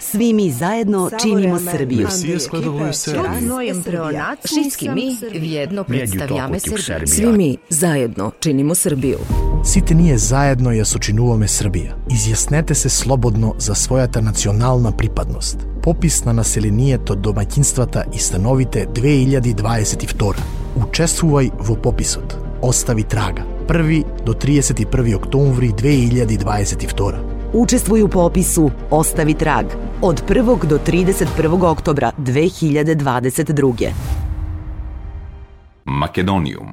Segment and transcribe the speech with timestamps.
[0.00, 2.06] Svi mi zajedno činimo Srbiju.
[4.44, 7.06] Всички ми вједно представјаме Србија.
[7.06, 9.18] Svi mi zajedno činimo Srbiju.
[9.64, 11.94] Сите ние заедно ја сочинуваме Србија.
[12.10, 15.66] Изјаснете се слободно за својата национална припадност.
[15.82, 20.34] Попис на населението, домаќинствата и становите 2022.
[20.76, 22.36] Учествувај во пописот.
[22.62, 23.42] Остави трага.
[23.66, 27.37] 1 до 31 октомври 2022.
[27.52, 29.66] Učestvuj u popisu Ostavi trag
[30.02, 30.66] od 1.
[30.66, 31.64] do 31.
[31.64, 33.90] oktobra 2022.
[35.84, 36.68] Македониум.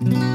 [0.00, 0.33] Добар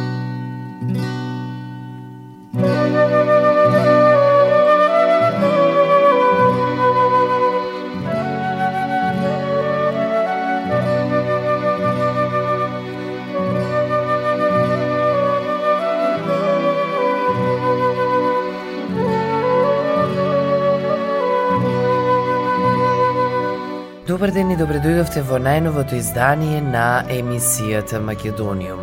[24.40, 28.79] ден и добре дојдовте во најновото издание на емисијата Македониум.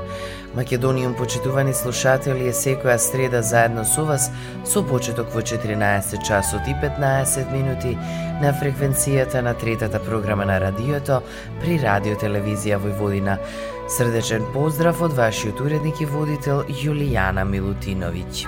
[0.56, 4.26] Македониум, почитувани слушатели, е секоја среда заедно со вас
[4.64, 7.96] со почеток во 14 часот и 15 минути
[8.42, 11.22] на фреквенцијата на третата програма на радиото
[11.60, 13.38] при Радио Телевизија Војводина.
[13.88, 18.44] Срдечен поздрав од вашиот уредник и водител Јулијана Милутиновиќ.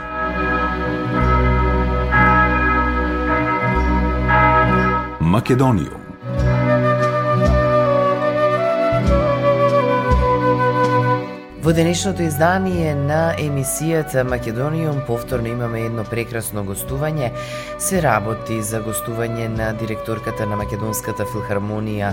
[5.20, 6.07] Македониум.
[11.58, 17.32] Во денешното издание на емисијата Македониум повторно имаме едно прекрасно гостување.
[17.82, 22.12] Се работи за гостување на директорката на Македонската филхармонија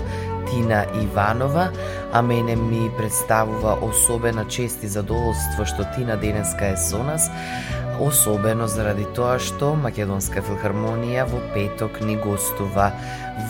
[0.50, 1.68] Тина Иванова,
[2.12, 7.30] а мене ми представува особена чест и задоволство што Тина денеска е со нас,
[8.02, 12.90] особено заради тоа што Македонска филхармонија во петок ни гостува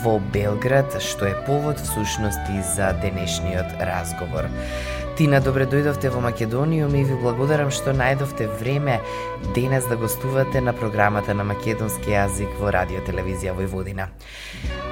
[0.05, 4.45] во Белград, што е повод всушност и за денешниот разговор.
[5.17, 8.99] Тина, добре дојдовте во Македониум и ви благодарам што најдовте време
[9.55, 14.05] денес да гостувате на програмата на македонски јазик во Радио Телевизија Војводина.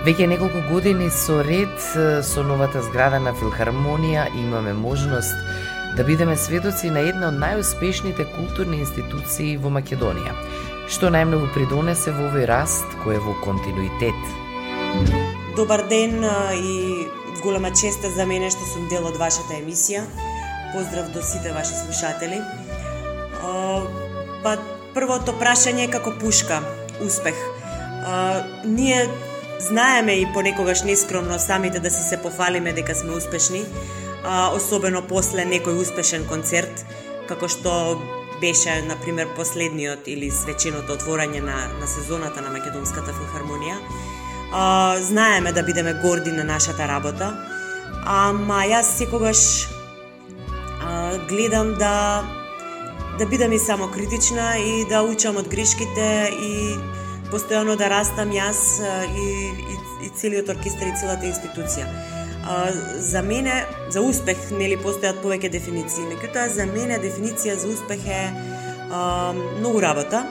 [0.07, 1.77] Веќе неколку години со ред
[2.25, 5.37] со новата зграда на Филхармонија имаме можност
[5.95, 10.33] да бидеме сведоци на една од најуспешните културни институции во Македонија,
[10.89, 14.25] што најмногу придонесе во овој раст кој е во континуитет.
[15.53, 16.25] Добар ден
[16.57, 17.05] и
[17.45, 20.01] голема честа за мене што сум дел од вашата емисија.
[20.73, 22.41] Поздрав до сите ваши слушатели.
[23.41, 23.85] А,
[24.45, 24.57] Па
[24.93, 26.59] првото прашање е како пушка,
[27.05, 27.37] успех.
[28.05, 29.05] А, Ние
[29.59, 33.63] знаеме и понекогаш нескромно самите да си се пофалиме дека сме успешни,
[34.23, 36.85] а, особено после некој успешен концерт,
[37.29, 38.01] како што
[38.41, 43.79] беше, на пример, последниот или свеченото отворање на, на сезоната на Македонската филхармонија.
[44.53, 47.33] А, знаеме да бидеме горди на нашата работа,
[48.05, 49.67] ама јас секогаш
[50.81, 52.23] а, гледам да
[53.19, 56.75] да бидам и само критична и да учам од грешките и
[57.31, 59.75] постојано да растам јас и, и,
[60.05, 61.87] и целиот оркестар и целата институција.
[62.45, 68.05] А, за мене, за успех, нели постојат повеќе дефиниции, меѓутоа за мене дефиниција за успех
[68.05, 68.23] е
[68.91, 70.25] а, многу работа,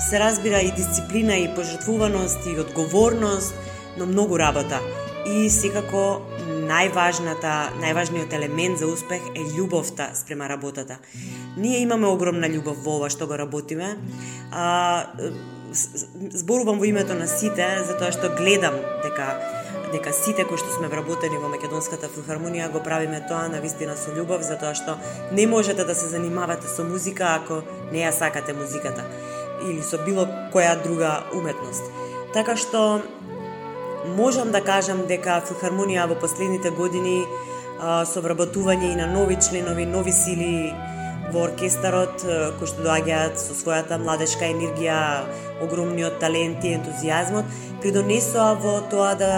[0.00, 3.54] се разбира и дисциплина и пожртвуваност и одговорност,
[3.98, 4.80] но многу работа.
[5.26, 6.20] И секако
[6.68, 10.98] најважната, најважниот елемент за успех е љубовта спрема работата.
[11.56, 13.96] Ние имаме огромна љубов во ова што го работиме.
[14.52, 15.06] А,
[15.72, 19.38] зборувам во името на сите, затоа што гледам дека
[19.94, 24.10] дека сите кои што сме вработени во Македонската филхармонија го правиме тоа на вистина со
[24.12, 24.98] љубов, затоа што
[25.32, 27.62] не можете да се занимавате со музика ако
[27.92, 29.06] не ја сакате музиката
[29.62, 31.82] или со било која друга уметност.
[32.34, 33.02] Така што
[34.16, 37.22] можам да кажам дека филхармонија во последните години
[37.80, 40.72] со вработување и на нови членови, нови сили
[41.32, 42.24] во оркестарот
[42.58, 44.98] кои што доаѓаат со својата младешка енергија,
[45.64, 47.48] огромниот талент и ентузијазмот,
[47.82, 49.30] придонесоа во тоа да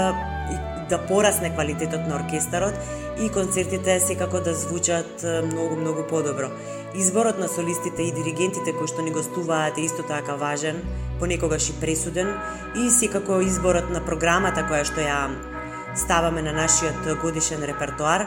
[0.88, 2.74] да порасне квалитетот на оркестарот
[3.18, 6.50] и концертите секако да звучат многу многу подобро.
[6.96, 10.80] Изборот на солистите и диригентите кои што ни гостуваат е исто така важен,
[11.20, 12.32] понекогаш и пресуден
[12.76, 15.18] и секако изборот на програмата која што ја
[15.92, 18.24] ставаме на нашиот годишен репертоар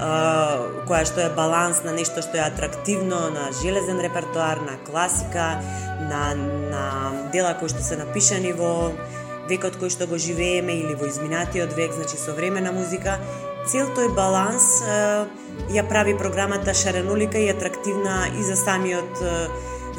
[0.00, 5.60] која што е баланс на нешто што е атрактивно, на железен репертоар, на класика,
[6.08, 6.84] на, на
[7.32, 8.92] дела кои што се напишани во
[9.48, 13.18] векот кој што го живееме или во изминатиот век, значи современа музика.
[13.68, 14.80] Цел тој баланс
[15.74, 19.20] ја прави програмата шаренулика и атрактивна и за самиот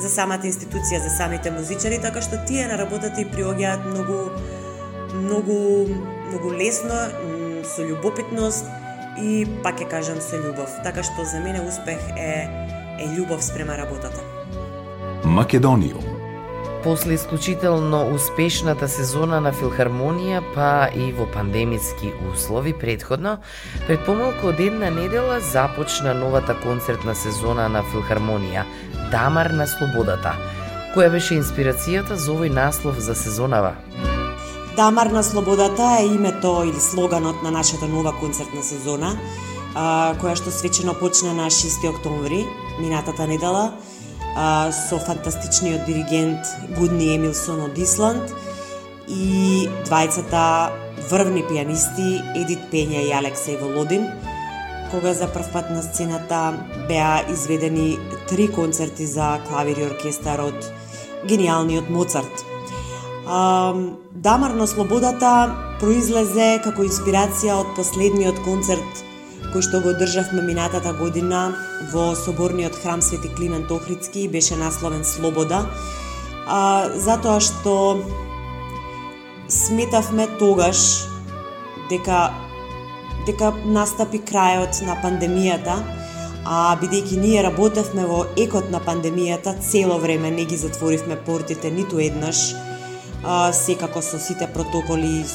[0.02, 4.20] за самата институција, за самите музичари, така што тие на работата и приоѓаат многу
[5.14, 5.58] многу
[6.32, 7.12] многу лесно,
[7.68, 8.66] со љубопитност
[9.22, 10.72] и пак ќе кажам со љубов.
[10.84, 12.48] Така што за мене успех е
[13.02, 14.22] е љубов спрема работата.
[15.26, 16.11] Македонијум
[16.84, 23.36] После исклучително успешната сезона на Филхармонија, па и во пандемиски услови предходно,
[23.86, 28.66] пред помалку од една недела започна новата концертна сезона на Филхармонија
[29.12, 30.34] Дамар на слободата.
[30.96, 33.76] Која беше инспирацијата за овој наслов за сезонава?
[34.76, 39.14] Дамар на слободата е името или слоганот на нашата нова концертна сезона,
[40.18, 42.48] која што свечено почна на 6 октомври,
[42.80, 43.70] минатата недела,
[44.36, 46.48] со фантастичниот диригент
[46.78, 48.32] Гудни Емилсон од Исланд
[49.08, 50.72] и двајцата
[51.10, 54.08] врвни пианисти Едит Пења и Алексеј Володин,
[54.92, 56.54] кога за прв пат на сцената
[56.88, 58.00] беа изведени
[58.30, 60.72] три концерти за клавир и оркестар од
[61.28, 62.46] гениалниот Моцарт.
[64.12, 65.32] Дамар на слободата
[65.80, 69.06] произлезе како инспирација од последниот концерт
[69.52, 71.52] кој што го државме минатата година
[71.92, 75.66] во Соборниот храм Свети Климент Охридски беше насловен Слобода,
[76.48, 77.74] а, затоа што
[79.52, 81.04] сметавме тогаш
[81.92, 82.32] дека
[83.28, 85.76] дека настапи крајот на пандемијата,
[86.46, 92.00] а бидејќи ние работевме во екот на пандемијата, цело време не ги затворивме портите ниту
[92.00, 92.54] еднаш,
[93.24, 95.26] а, секако со сите протоколи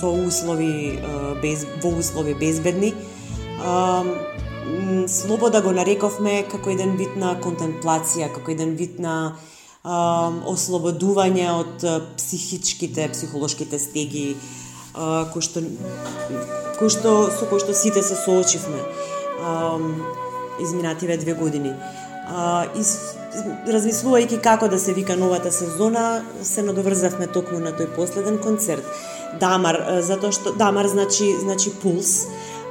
[0.00, 0.98] со услови
[1.42, 2.94] без во услови безбедни.
[3.64, 4.04] А,
[5.08, 9.16] слобода го нарековме како еден вид на контемплација, како еден вид на
[9.82, 11.86] а, ослободување од
[12.18, 14.28] психичките, психолошките стеги
[14.96, 15.60] кои што
[16.78, 18.80] кои што со кои што сите се соочивме
[19.40, 19.78] а,
[20.60, 21.74] изминативе две години.
[22.26, 22.82] А, и
[23.68, 28.84] размислувајќи како да се вика новата сезона, се надоврзавме токму на тој последен концерт.
[29.40, 32.26] Дамар, затоа што Дамар значи значи пулс.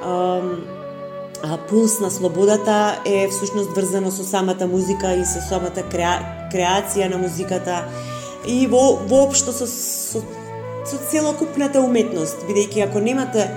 [0.06, 7.10] А, пулс на слободата е всушност врзано со самата музика и со самата креа, креација
[7.10, 7.84] на музиката
[8.48, 10.22] и во воопшто со, со
[10.86, 13.48] со целокупната уметност, бидејќи ако немате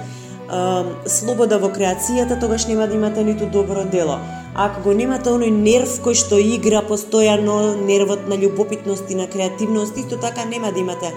[0.49, 4.19] а, слобода во креацијата, тогаш нема да имате ниту добро дело.
[4.55, 9.29] А ако го немате оној нерв кој што игра постојано, нервот на љубопитност и на
[9.29, 11.13] креативност, исто така нема да имате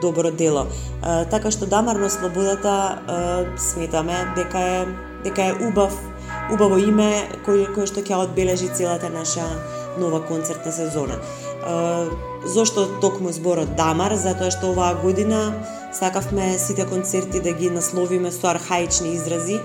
[0.00, 0.66] добро дело.
[1.02, 2.74] А, така што дамарно слободата
[3.06, 4.86] а, сметаме дека е
[5.24, 5.94] дека е убав
[6.52, 9.44] убаво име кој кој што ќе одбележи целата наша
[9.98, 11.18] нова концертна сезона.
[11.64, 12.06] А,
[12.44, 14.16] зошто токму зборот Дамар?
[14.16, 15.52] Затоа што оваа година
[15.92, 19.60] сакавме сите концерти да ги насловиме со архаични изрази.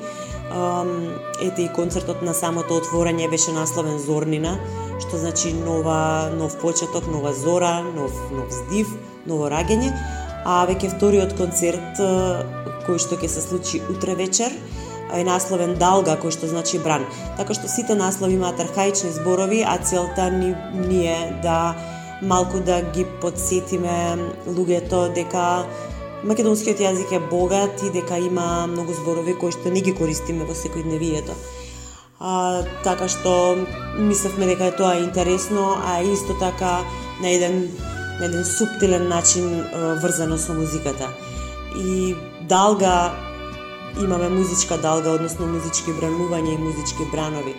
[1.41, 4.55] Ете и концертот на самото отворање беше насловен Зорнина,
[4.97, 8.89] што значи нова, нов почеток, нова зора, нов, нов здив,
[9.27, 9.91] новораѓање.
[10.45, 11.99] А веќе вториот концерт
[12.87, 14.53] кој што ќе се случи утре вечер
[15.13, 17.05] е насловен Далга, кој што значи бран.
[17.37, 20.53] Така што сите наслови имаат архаични зборови, а целта ни,
[20.87, 21.75] ни е да
[22.21, 24.17] малку да ги подсетиме
[24.47, 25.65] луѓето дека
[26.23, 30.53] македонскиот јазик е богат и дека има многу зборови кои што не ги користиме во
[30.53, 31.35] секојдневието.
[32.19, 33.55] А, така што
[33.95, 36.83] мислевме дека е тоа интересно, а исто така
[37.21, 37.69] на еден
[38.19, 39.65] на еден суптилен начин
[40.03, 41.09] врзано со музиката.
[41.77, 42.15] И
[42.49, 43.11] далга
[44.03, 47.55] имаме музичка далга, односно музички бранувања и музички бранови.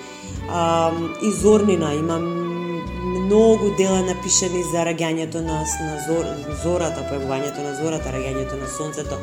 [0.50, 0.90] А,
[1.22, 6.26] и Зорнина има многу дела напишани за раѓањето на, на зор,
[6.62, 9.18] зората, појавувањето на зората, раѓањето на сонцето,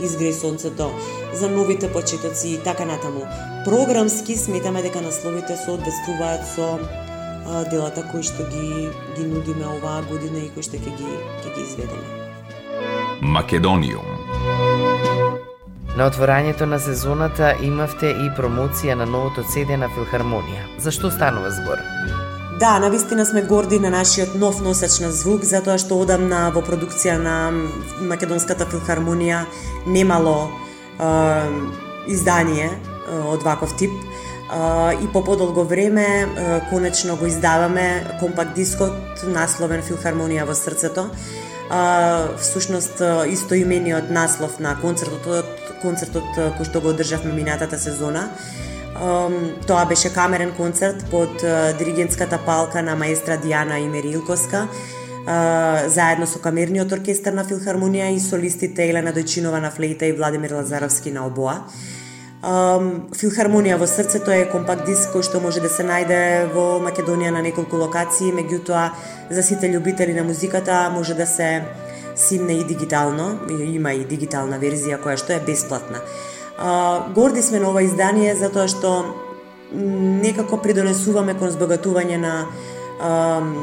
[0.00, 0.90] изгреј сонцето,
[1.34, 3.26] за новите почетоци и така натаму.
[3.64, 6.78] Програмски сметаме дека насловите се одвествуваат со
[7.70, 11.10] делата кои што ги ги нудиме оваа година и кои што ќе ги
[11.42, 12.06] ќе ги изведеме.
[13.20, 14.06] Македониум
[15.96, 20.62] На отворањето на сезоната имавте и промоција на новото CD на Филхармонија.
[20.78, 21.82] За што станува збор?
[22.60, 27.18] Да, навистина сме горди на нашиот нов носач на звук, затоа што одамна во продукција
[27.18, 27.34] на
[28.04, 29.42] Македонската филхармонија
[29.86, 31.10] немало е,
[32.06, 32.74] издание е,
[33.34, 33.90] од ваков тип.
[35.02, 36.28] И по подолго време
[36.70, 41.06] конечно го издаваме компакт дискот насловен Филхармонија во срцето.
[42.38, 42.98] Всушност
[43.30, 45.46] исто имениот наслов на концертот
[45.82, 48.26] концертот кој што го одржавме минатата сезона.
[49.66, 51.38] Тоа беше камерен концерт под
[51.78, 54.66] диригентската палка на маестра Диана Имерилковска,
[55.86, 61.14] заедно со камерниот оркестар на Филхармонија и солистите Елена Дојчинова на флейта и Владимир Лазаровски
[61.14, 61.70] на обоа.
[62.40, 67.42] Филхармонија во срцето е компакт диск кој што може да се најде во Македонија на
[67.44, 68.86] неколку локации, меѓутоа
[69.28, 71.64] за сите љубители на музиката може да се
[72.16, 76.00] симне и дигитално, има и дигитална верзија која што е бесплатна.
[77.14, 79.04] Горди сме на ова издание затоа што
[79.72, 82.34] некако придонесуваме кон збогатување на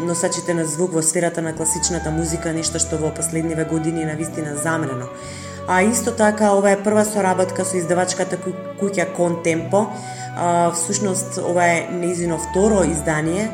[0.05, 4.55] носачите на звук во сферата на класичната музика, нешто што во последниве години на вистина
[4.55, 5.09] замрено.
[5.67, 8.37] А исто така, ова е прва соработка со издавачката
[8.79, 9.87] куќа Контемпо.
[10.37, 13.49] А, Всушност, ова е неизино второ издание,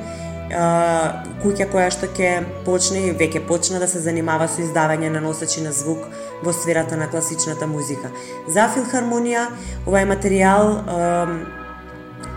[1.42, 5.64] куќа која што ќе почне и веќе почна да се занимава со издавање на носачи
[5.66, 6.06] на звук
[6.44, 8.12] во сферата на класичната музика.
[8.48, 9.48] За филхармонија,
[9.88, 10.70] ова е материјал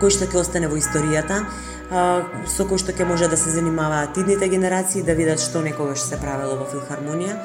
[0.01, 1.43] кој што ќе остане во историјата,
[2.49, 6.17] со кој што ќе може да се занимаваат идните генерации да видат што некогаш се
[6.17, 7.37] правело во филхармонија.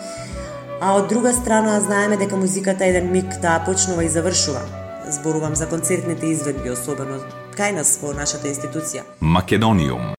[0.85, 4.63] А од друга страна знаеме дека музиката еден миг таа почнува и завршува.
[5.11, 7.21] Зборувам за концертните изведби, особено
[7.55, 9.05] кај нас во нашата институција.
[9.21, 10.11] Македониум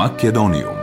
[0.00, 0.76] Македонијум.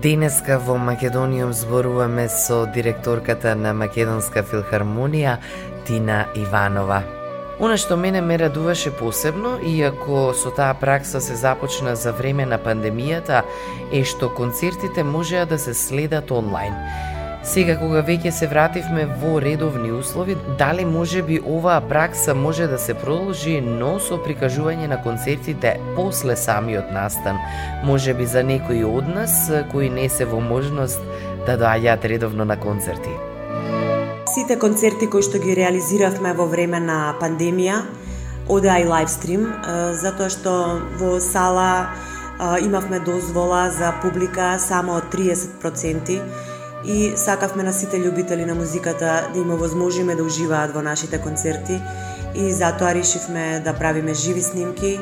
[0.00, 5.34] Денеска во Македониум зборуваме со директорката на Македонска филхармонија
[5.84, 7.02] Тина Иванова.
[7.60, 12.56] Она што мене ме радуваше посебно, иако со таа пракса се започна за време на
[12.56, 13.44] пандемијата,
[13.92, 16.72] е што концертите можеа да се следат онлайн.
[17.46, 22.78] Сега кога веќе се вративме во редовни услови, дали може би оваа пракса може да
[22.78, 27.38] се продолжи, но со прикажување на концертите после самиот настан,
[27.86, 30.98] може би за некои од нас кои не се во можност
[31.46, 33.14] да доаѓаат редовно на концерти.
[34.34, 37.78] Сите концерти кои што ги реализиравме во време на пандемија,
[38.50, 39.46] одеа и лайвстрим,
[40.02, 40.56] затоа што
[40.98, 41.94] во сала
[42.58, 46.20] имавме дозвола за публика само од 30%,
[46.86, 51.80] и сакавме на сите љубители на музиката да има возможиме да уживаат во нашите концерти
[52.34, 55.00] и затоа решивме да правиме живи снимки.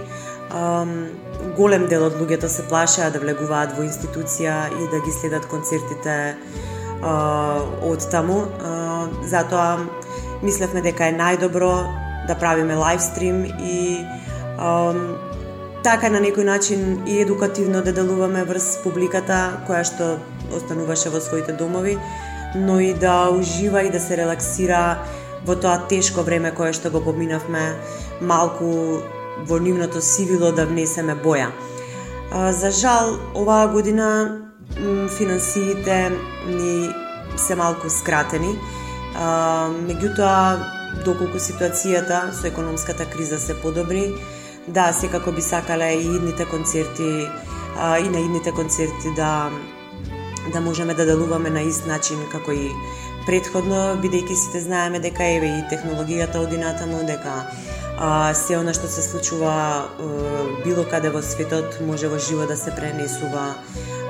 [1.57, 6.37] голем дел од луѓето се плашаа да влегуваат во институција и да ги следат концертите
[7.83, 8.47] од таму.
[9.23, 9.79] затоа
[10.43, 11.75] мислевме дека е најдобро
[12.29, 14.05] да правиме лайвстрим и
[15.85, 20.07] така на некој начин и едукативно да делуваме врз публиката која што
[20.57, 21.99] остануваше во своите домови,
[22.57, 25.05] но и да ужива и да се релаксира
[25.45, 27.77] во тоа тешко време кое што го поминавме
[28.21, 29.03] малку
[29.45, 31.51] во нивното сивило да внесеме боја.
[32.33, 34.41] За жал, оваа година
[35.19, 36.13] финансиите
[36.49, 36.89] ни
[37.37, 38.57] се малку скратени,
[39.85, 44.15] меѓутоа, доколку ситуацијата со економската криза се подобри,
[44.69, 47.29] да, секако би сакале и идните концерти,
[48.01, 49.51] и на идните концерти да
[50.53, 52.71] да можеме да делуваме на ист начин како и
[53.27, 57.47] предходно, бидејќи сите знаеме дека еве и технологијата оди натаму, дека
[57.97, 60.09] а, се она што се случува а,
[60.65, 63.47] било каде во светот може во живо да се пренесува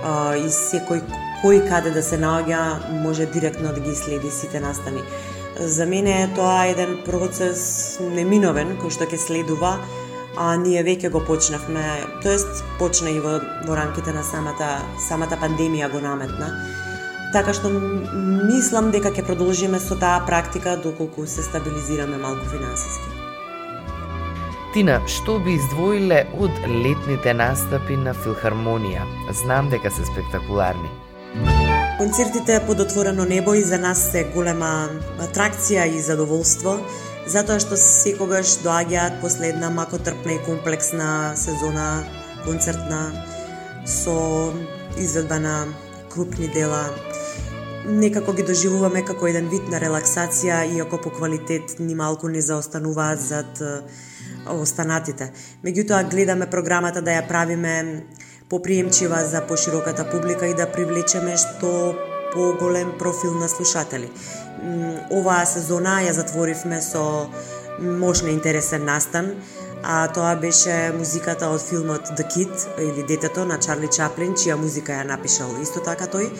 [0.02, 1.04] а, и секој
[1.44, 5.02] кој каде да се наоѓа може директно да ги следи сите настани.
[5.61, 9.76] За мене е тоа еден процес неминовен кој што ќе следува
[10.36, 11.82] а ние веќе го почнавме,
[12.22, 16.50] тоест почна и во, во рамките на самата, самата пандемија го наметна.
[17.34, 23.14] Така што мислам дека ќе продолжиме со таа практика доколку се стабилизираме малку финансиски.
[24.75, 29.06] Тина, што би издвоиле од летните настапи на Филхармонија?
[29.42, 30.90] Знам дека се спектакуларни.
[31.99, 34.88] Концертите под отворено небо и за нас се голема
[35.23, 36.80] атракција и задоволство
[37.26, 42.04] затоа што секогаш доаѓаат последна макотрпна и комплексна сезона
[42.45, 43.25] концертна
[43.87, 44.52] со
[44.99, 45.67] изведба на
[46.10, 46.84] крупни дела.
[47.87, 53.21] Некако ги доживуваме како еден вид на релаксација, иако по квалитет ни малку не заостануваат
[53.21, 53.82] зад э,
[54.49, 55.32] останатите.
[55.65, 58.06] Меѓутоа гледаме програмата да ја правиме
[58.49, 61.95] поприемчива за пошироката публика и да привлечеме што
[62.32, 64.10] поголем профил на слушатели
[65.10, 67.28] оваа сезона ја затворивме со
[67.78, 69.34] мощно интересен настан,
[69.82, 74.93] а тоа беше музиката од филмот The Kid или Детето на Чарли Чаплин, чија музика
[74.93, 76.30] ја напишал исто така тој,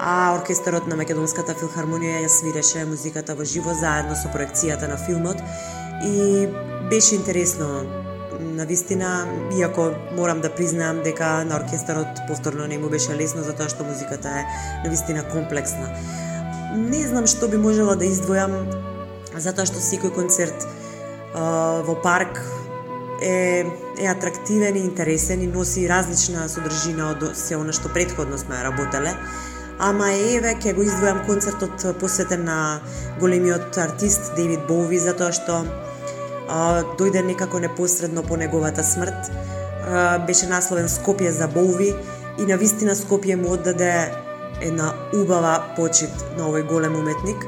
[0.00, 5.42] а оркестарот на Македонската филхармонија ја свиреше музиката во живо заедно со проекцијата на филмот.
[6.02, 6.48] И
[6.90, 7.84] беше интересно
[8.40, 13.68] на вистина, иако морам да признаам дека на оркестарот повторно не му беше лесно затоа
[13.68, 14.44] што музиката е
[14.84, 15.92] на вистина комплексна
[16.76, 18.54] не знам што би можела да издвојам,
[19.36, 20.66] затоа што секој концерт
[21.34, 22.40] а, во парк
[23.22, 23.66] е,
[23.98, 29.14] е атрактивен и интересен и носи различна содржина од се она што предходно сме работеле.
[29.80, 32.80] Ама еве ќе го издвојам концертот посветен на
[33.20, 35.64] големиот артист Дейвид Боуви затоа што
[36.48, 39.30] а, дојде некако непосредно по неговата смрт.
[39.30, 41.94] А, беше насловен Скопје за Боуви
[42.38, 44.12] и на вистина Скопје му оддаде
[44.60, 47.44] една убава почит на овој голем уметник.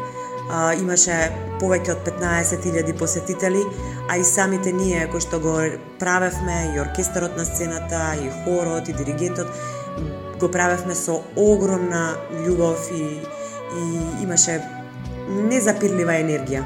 [0.51, 1.15] А, имаше
[1.61, 3.63] повеќе од 15.000 посетители,
[4.11, 5.55] а и самите ние кои што го
[5.99, 9.47] правевме, и оркестарот на сцената, и хорот, и диригентот,
[10.41, 13.05] го правевме со огромна љубов и,
[13.79, 13.85] и
[14.23, 14.59] имаше
[15.29, 16.65] незапирлива енергија.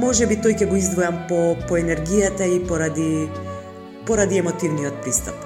[0.00, 3.28] Може би тој ќе го издвојам по, по енергијата и поради,
[4.06, 5.36] поради емотивниот пристап.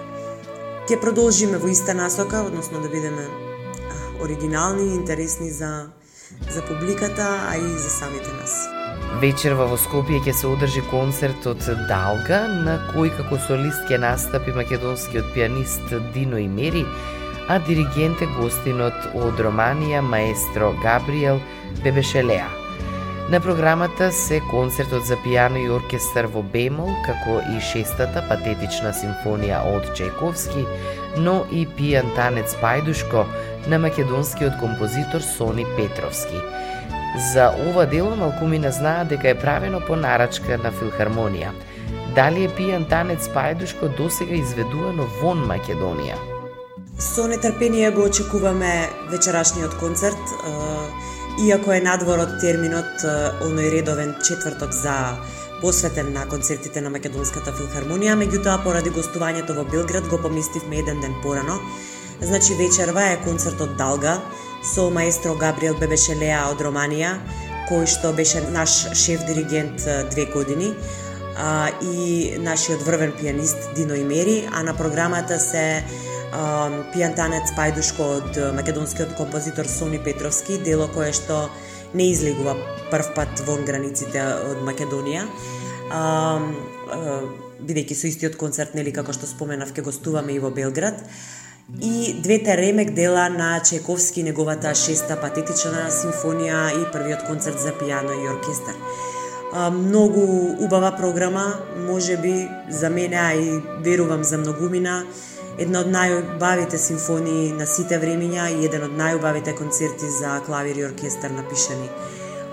[0.88, 3.47] Ке продолжиме во иста насока, односно да бидеме
[4.20, 5.90] оригинални и интересни за,
[6.50, 8.68] за публиката, а и за самите нас.
[9.20, 15.33] Вечерва во Скопје ќе се одржи концертот Далга, на кој како солист ќе настапи македонскиот
[15.35, 16.85] пианист Дино Имери,
[17.48, 21.40] а диригент е гостинот од Романија маестро Габриел
[21.83, 22.46] Бебешелеа.
[23.28, 29.59] На програмата се концертот за пијано и оркестар во бемол, како и шестата патетична симфонија
[29.68, 30.62] од Чайковски
[31.18, 33.24] но и пијан танец Пајдушко
[33.68, 36.40] на македонскиот композитор Сони Петровски.
[37.33, 41.52] За ова дело малкумина знаа дека е правено по нарачка на Филхармонија.
[42.14, 46.18] Дали е пијан танец Пајдушко досега изведувано вон Македонија?
[46.98, 50.18] Со нетрпение го очекуваме вечерашниот концерт,
[51.46, 53.04] иако е надвор од терминот
[53.46, 54.94] оној редовен четврток за
[55.61, 61.14] посветен на концертите на Македонската филхармонија, меѓутоа поради гостувањето во Белград го поместивме еден ден
[61.23, 61.59] порано.
[62.21, 64.21] Значи вечерва е концертот Далга
[64.62, 67.16] со маестро Габриел Бебешелеа од Романија,
[67.68, 70.73] кој што беше наш шеф диригент две години
[71.37, 75.85] а, и нашиот врвен пианист Дино Имери, а на програмата се
[76.33, 81.49] а, пијантанец Пајдушко од македонскиот композитор Сони Петровски, дело кое што
[81.94, 82.57] не излегува
[82.90, 85.24] прв пат вон границите од Македонија.
[85.90, 87.20] А, а,
[87.64, 91.03] бидејќи со истиот концерт, нели како што споменав, ке гостуваме и во Белград.
[91.83, 98.16] И двете ремек дела на Чековски, неговата шеста патетична симфонија и првиот концерт за пијано
[98.16, 98.77] и оркестар.
[99.53, 105.05] А, многу убава програма, може би за мене, а и верувам за многумина,
[105.59, 110.85] една од најубавите симфонии на сите времиња и еден од најубавите концерти за клавир и
[110.87, 111.88] оркестар напишани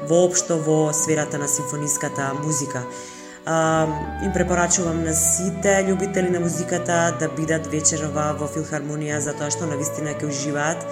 [0.09, 2.83] воопшто во сферата на симфониската музика.
[3.45, 3.87] А,
[4.25, 9.77] им препорачувам на сите љубители на музиката да бидат вечерва во филхармонија затоа што на
[9.77, 10.85] вистина ќе уживаат.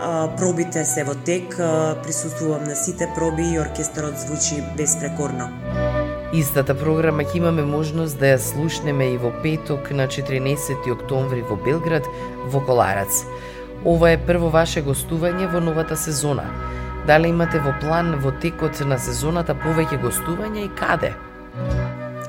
[0.00, 5.85] А, пробите се во тек, а, присуствувам на сите проби и оркестарот звучи беспрекорно.
[6.34, 11.54] Истата програма ќе имаме можност да ја слушнеме и во петок на 14 октомври во
[11.54, 12.02] Белград,
[12.50, 13.22] во Коларац.
[13.84, 16.48] Ова е прво ваше гостување во новата сезона.
[17.06, 21.14] Дали имате во план во текот на сезоната повеќе гостувања и каде?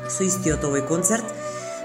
[0.05, 1.25] Со истиот овој концерт,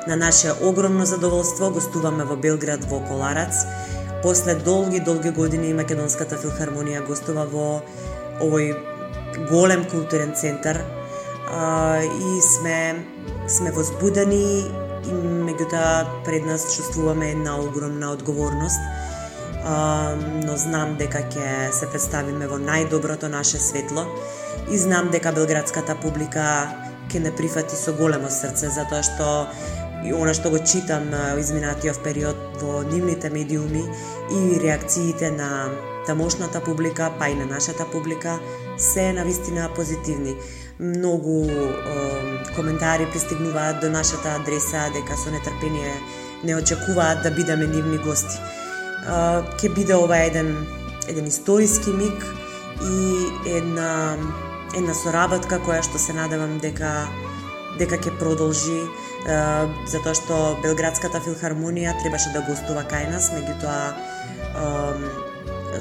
[0.07, 3.65] на наше огромно задоволство, гостуваме во Белград во Коларац.
[4.23, 7.81] После долги, долги години Македонската филхармонија гостува во
[8.45, 8.75] овој
[9.49, 10.85] голем културен центар
[11.53, 13.07] и сме
[13.49, 14.71] сме возбудени
[15.05, 18.81] и меѓутоа пред нас чувствуваме една огромна одговорност
[20.47, 24.07] но знам дека ќе се представиме во најдоброто наше светло
[24.71, 26.47] и знам дека белградската публика
[27.11, 29.29] ќе не прифати со големо срце затоа што
[30.03, 33.85] и она што го читам изминатиот период во нивните медиуми
[34.31, 35.71] и реакциите на
[36.07, 38.39] тамошната публика, па и на нашата публика,
[38.77, 40.37] се на вистина позитивни.
[40.83, 45.95] Многу е, коментари пристигнуваат до нашата адреса дека со нетрпение
[46.45, 48.37] не очекуваат да бидеме нивни гости.
[48.37, 50.67] Е, ке биде ова еден
[51.09, 52.35] еден историски миг
[52.83, 54.17] и една
[54.75, 57.07] една соработка која што се надевам дека
[57.79, 58.87] дека ќе продолжи е,
[59.87, 65.22] затоа што Белградската филхармонија требаше да гостува кај нас, меѓутоа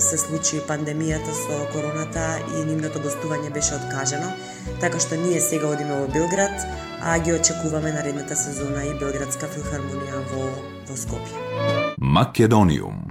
[0.02, 2.26] се случи пандемијата со короната
[2.58, 4.32] и нивното гостување беше откажено,
[4.82, 6.66] така што ние сега одиме во Белград,
[7.02, 10.50] а ги очекуваме наредната сезона и Белградска филхармонија во,
[10.90, 11.96] во Скопје.
[12.02, 13.11] Македониум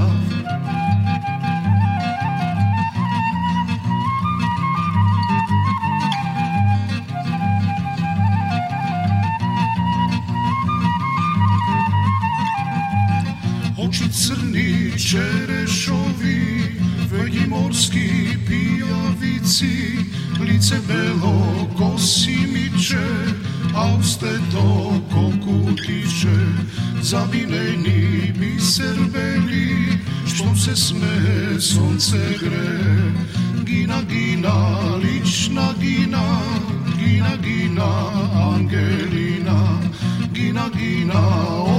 [17.61, 19.97] morski pijavici,
[20.39, 23.07] lice belo kosi miče,
[23.75, 26.39] a uste to kokutiče,
[27.01, 33.11] zavineni biser beli, što se sme sonce gre.
[33.65, 34.55] Gina, gina,
[34.95, 36.41] lična gina,
[36.99, 37.89] gina, gina,
[38.53, 39.79] Angelina,
[40.33, 41.70] gina, gina,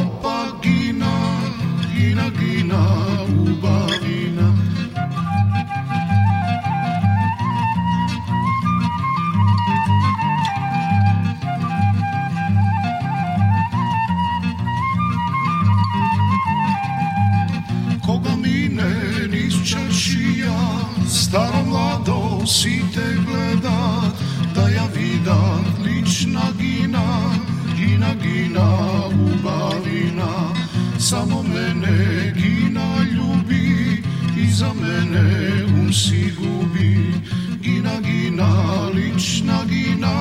[35.93, 37.21] sam si gubi
[37.61, 40.13] Gina, gina, lična gina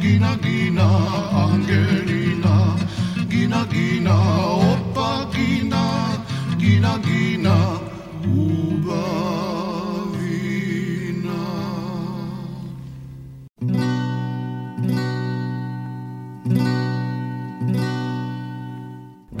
[0.00, 0.86] Gina, gina,
[1.44, 2.76] angelina
[3.28, 4.14] Gina, gina,
[4.72, 5.84] opa gina
[6.58, 7.33] Gina, gina.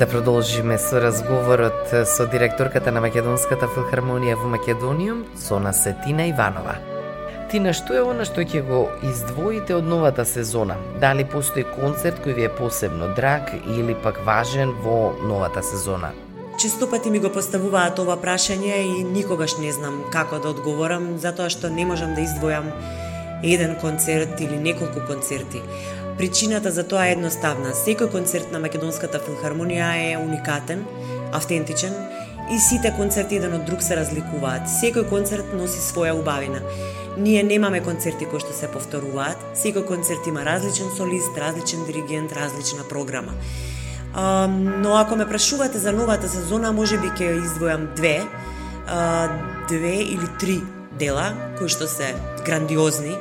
[0.04, 6.74] Да продолжиме со разговорот со директорката на Македонската филхармонија во Македониум, Сона Сетина Иванова.
[7.48, 10.76] Тина, што е она што ќе го издвоите од новата сезона?
[11.00, 16.12] Дали постои концерт кој ви е посебно драг или пак важен во новата сезона?
[16.60, 21.48] Често пати ми го поставуваат ова прашање и никогаш не знам како да одговорам, затоа
[21.48, 22.68] што не можам да издвојам
[23.42, 25.64] еден концерт или неколку концерти.
[26.18, 27.72] Причината за тоа е едноставна.
[27.74, 30.84] Секој концерт на Македонската филхармонија е уникатен,
[31.34, 31.94] автентичен
[32.54, 34.68] и сите концерти еден од друг се разликуваат.
[34.70, 36.60] Секој концерт носи своја убавина.
[37.18, 39.42] Ние немаме концерти кои што се повторуваат.
[39.58, 43.34] Секој концерт има различен солист, различен диригент, различна програма.
[44.14, 48.22] А, но ако ме прашувате за новата сезона, може би ќе издвојам две,
[48.86, 49.28] а,
[49.68, 50.60] две или три
[50.98, 52.14] дела кои што се
[52.46, 53.16] грандиозни.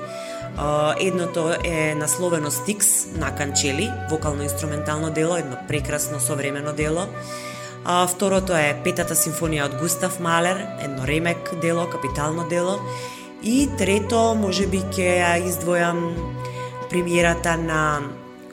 [0.99, 2.87] Едното е насловено Стикс
[3.17, 7.07] на Канчели, вокално-инструментално дело, едно прекрасно современо дело.
[7.85, 12.79] А, второто е Петата симфонија од Густав Малер, едно ремек дело, капитално дело.
[13.43, 15.99] И трето, може би ќе ја издвојам
[16.89, 17.99] премиерата на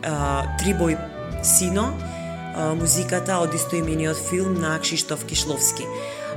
[0.02, 0.98] а, Трибој
[1.46, 5.86] Сино, а, музиката од истоимениот филм на Кшиштоф Кишловски.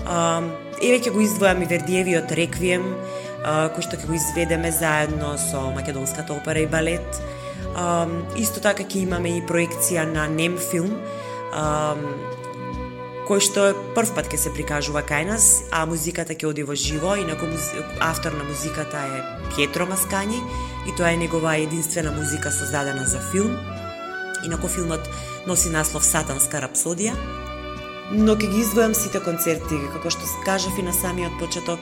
[0.05, 0.43] А,
[0.77, 2.85] еве ќе го издвојам и Вердиевиот реквием,
[3.43, 7.21] кој што ќе го изведеме заедно со Македонската опера и балет.
[8.39, 10.95] Исто така ќе имаме и проекција на нем филм,
[13.27, 17.15] кој што прв пат ќе се прикажува кај нас, а музиката ќе оди во живо,
[17.15, 17.47] инаку
[17.99, 20.39] автор на музиката е Пјетро Маскани
[20.87, 23.55] и тоа е негова единствена музика создадена за филм.
[24.43, 25.07] Инако филмот
[25.47, 27.15] носи наслов Сатанска рапсодија,
[28.11, 31.79] но ќе ги издвојам сите концерти, како што кажав и на самиот почеток,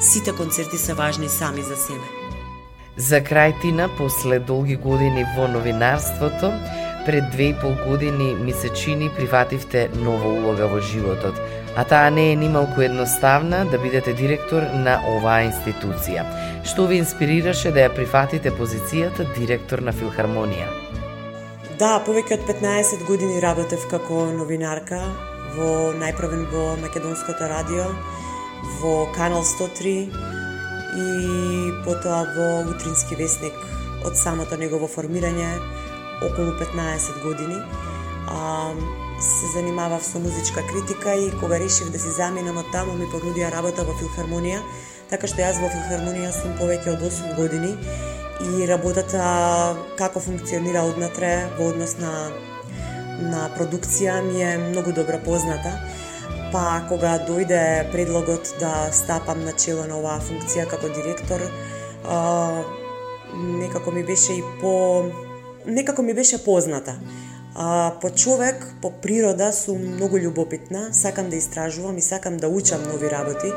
[0.00, 2.08] сите концерти се важни сами за себе.
[2.96, 6.52] За крај Тина, после долги години во новинарството,
[7.04, 11.36] Пред две и пол години ми се чини прифативте нова улога во животот,
[11.76, 16.24] а таа не е нималку едноставна да бидете директор на оваа институција.
[16.64, 20.70] Што ви инспирираше да ја прифатите позицијата директор на филхармонија?
[21.76, 25.04] Да, повеќе од 15 години работев како новинарка
[25.56, 27.86] во најправен во Македонското радио,
[28.80, 29.94] во Канал 103
[30.96, 33.56] и потоа во Утрински вестник
[34.04, 35.48] од самото негово формирање
[36.22, 37.60] околу 15 години.
[38.28, 38.72] А,
[39.20, 43.52] се занимавав со музичка критика и кога решив да си заминам од таму ми понудија
[43.52, 44.58] работа во филхармонија,
[45.10, 47.76] така што јас во филхармонија сум повеќе од 8 години
[48.40, 52.10] и работата како функционира однатре во однос на
[53.30, 55.72] на продукција ми е многу добро позната.
[56.52, 61.42] Па кога дојде предлогот да стапам на чело на оваа функција како директор,
[63.34, 65.04] некако ми беше и по
[65.66, 66.98] некако ми беше позната.
[67.56, 72.82] А, по човек, по природа, сум многу љубопитна, сакам да истражувам и сакам да учам
[72.82, 73.52] нови работи.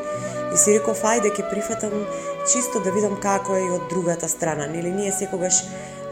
[0.53, 2.05] И си реков, ајде, ќе прифатам
[2.45, 4.67] чисто да видам како е и од другата страна.
[4.67, 5.63] Нели ние секогаш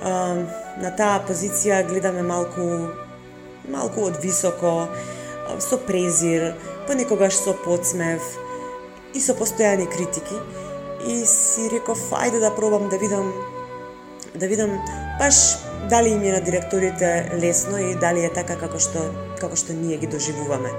[0.02, 0.34] а,
[0.82, 2.90] на таа позиција гледаме малку
[3.70, 4.88] малку од високо,
[5.60, 6.54] со презир,
[6.88, 8.22] понекогаш со подсмев
[9.14, 10.40] и со постојани критики.
[11.06, 13.34] И си реков, ајде да пробам да видам
[14.36, 14.80] да видам
[15.20, 15.36] баш
[15.90, 19.04] дали им е на директорите лесно и дали е така како што
[19.40, 20.72] како што ние ги доживуваме.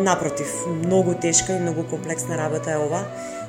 [0.00, 3.02] напротив, многу тешка и многу комплексна работа е ова,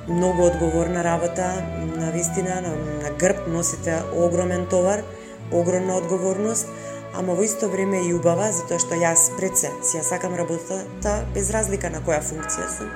[0.08, 1.64] многу одговорна работа,
[1.96, 2.72] на вистина на,
[3.04, 5.04] на грб носите огромен товар,
[5.52, 6.68] огромна одговорност,
[7.14, 11.26] ама во исто време и убава, затоа што јас пред се си ја сакам работата
[11.34, 12.92] без разлика на која функција сум.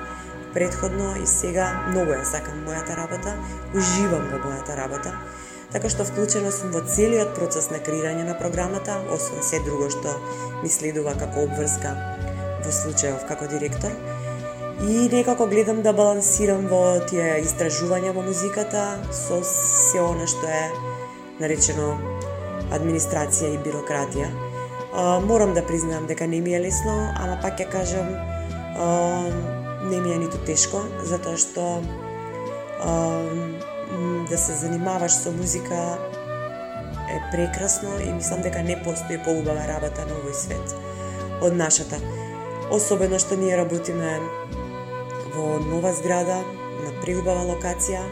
[0.54, 3.34] Предходно и сега многу ја сакам мојата работа,
[3.74, 5.14] уживам во мојата работа
[5.74, 10.12] така што вклучена сум во целиот процес на креирање на програмата, освен се друго што
[10.62, 11.94] ми следува како обврска
[12.62, 13.90] во случајов како директор.
[14.86, 20.64] И некако гледам да балансирам во тие истражувања во музиката со се она што е
[21.42, 21.90] наречено
[22.72, 24.28] администрација и бирократија.
[24.94, 28.86] А, морам да признаам дека не ми е лесно, ама пак ќе кажам а,
[29.90, 31.82] не ми е ниту тешко, затоа што
[32.80, 32.94] а,
[34.30, 35.98] да се занимаваш со музика
[37.10, 40.76] е прекрасно и мислам дека не постои поубава работа на овој свет
[41.42, 42.00] од нашата.
[42.72, 44.18] Особено што ние работиме
[45.34, 46.40] во нова зграда,
[46.84, 48.02] на преубава локација,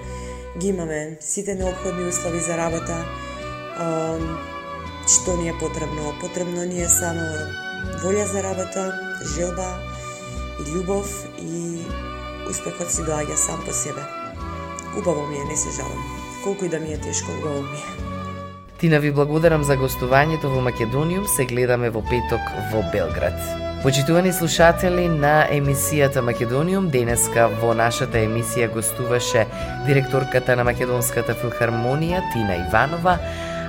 [0.58, 2.96] ги имаме сите необходни услови за работа,
[5.06, 6.14] што ни е потребно?
[6.20, 7.24] Потребно ни е само
[8.04, 8.92] волја за работа,
[9.36, 9.68] желба
[10.60, 11.08] и љубов
[11.38, 11.82] и
[12.50, 14.02] успехот си доаѓа сам по себе.
[14.98, 16.02] Убаво ми е, не се жалам.
[16.44, 18.12] Колку и да ми е тешко, убаво ми е.
[18.82, 23.38] Тина ви благодарам за гостувањето во Македониум, се гледаме во петок во Белград.
[23.82, 29.46] Почитувани слушатели на емисијата Македониум, денеска во нашата емисија гостуваше
[29.86, 33.16] директорката на Македонската филхармонија Тина Иванова,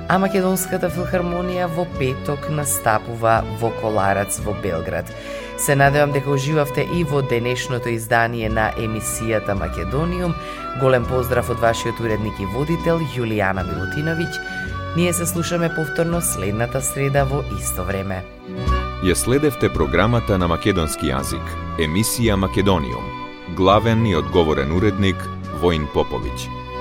[0.10, 5.10] а Македонската филхармонија во петок настапува во Коларац во Белград.
[5.58, 10.34] Се надевам дека уживавте и во денешното издание на емисијата Македониум.
[10.82, 14.32] Голем поздрав од вашиот уредник и водител Јулијана Милутиновиќ.
[14.96, 18.24] Ние се слушаме повторно следната среда во исто време.
[19.04, 21.44] Ја следевте програмата на македонски јазик,
[21.80, 23.08] емисија Македониум.
[23.56, 25.18] Главен и одговорен уредник
[25.62, 26.62] Воин Поповиќ.